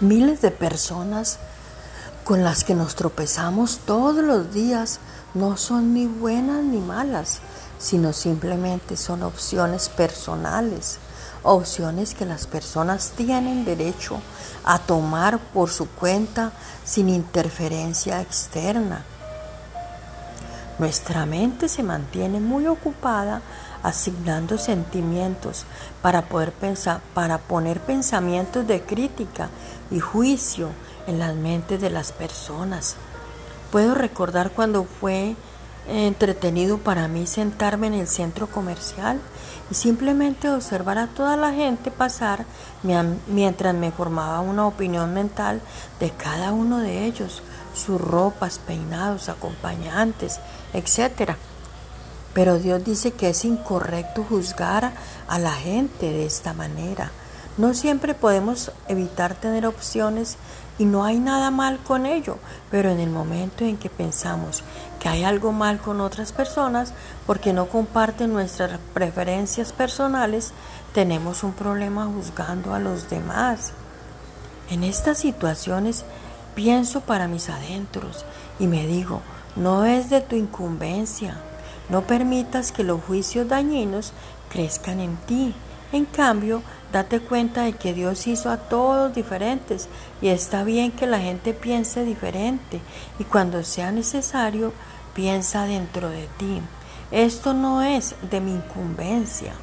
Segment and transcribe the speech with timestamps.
[0.00, 1.38] Miles de personas
[2.22, 5.00] con las que nos tropezamos todos los días
[5.34, 7.40] no son ni buenas ni malas,
[7.80, 10.98] sino simplemente son opciones personales,
[11.42, 14.20] opciones que las personas tienen derecho
[14.64, 16.52] a tomar por su cuenta
[16.84, 19.04] sin interferencia externa.
[20.78, 23.42] Nuestra mente se mantiene muy ocupada
[23.82, 25.64] asignando sentimientos
[26.02, 29.48] para poder pensar, para poner pensamientos de crítica
[29.90, 30.70] y juicio
[31.06, 32.96] en las mentes de las personas.
[33.70, 35.36] Puedo recordar cuando fue
[35.88, 39.20] entretenido para mí sentarme en el centro comercial
[39.70, 42.44] y simplemente observar a toda la gente pasar
[43.26, 45.60] mientras me formaba una opinión mental
[46.00, 47.42] de cada uno de ellos,
[47.74, 50.40] sus ropas, peinados, acompañantes,
[50.72, 51.36] etc.
[52.38, 54.92] Pero Dios dice que es incorrecto juzgar
[55.26, 57.10] a la gente de esta manera.
[57.56, 60.36] No siempre podemos evitar tener opciones
[60.78, 62.38] y no hay nada mal con ello,
[62.70, 64.62] pero en el momento en que pensamos
[65.00, 66.92] que hay algo mal con otras personas
[67.26, 70.52] porque no comparten nuestras preferencias personales,
[70.94, 73.72] tenemos un problema juzgando a los demás.
[74.70, 76.04] En estas situaciones
[76.54, 78.24] pienso para mis adentros
[78.60, 79.22] y me digo,
[79.56, 81.36] no es de tu incumbencia,
[81.88, 84.12] no permitas que los juicios dañinos
[84.50, 85.54] crezcan en ti.
[85.90, 89.88] En cambio, date cuenta de que Dios hizo a todos diferentes
[90.20, 92.80] y está bien que la gente piense diferente
[93.18, 94.72] y cuando sea necesario,
[95.14, 96.60] piensa dentro de ti.
[97.10, 99.54] Esto no es de mi incumbencia.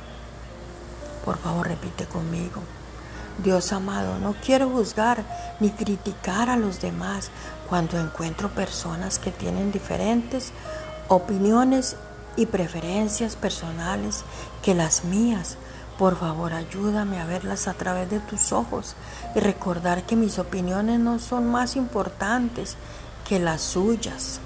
[1.23, 2.61] Por favor, repite conmigo.
[3.43, 5.23] Dios amado, no quiero juzgar
[5.59, 7.29] ni criticar a los demás
[7.69, 10.53] cuando encuentro personas que tienen diferentes
[11.07, 11.97] opiniones
[12.35, 14.23] y preferencias personales
[14.61, 15.57] que las mías.
[15.97, 18.95] Por favor, ayúdame a verlas a través de tus ojos
[19.33, 22.75] y recordar que mis opiniones no son más importantes
[23.27, 24.41] que las suyas.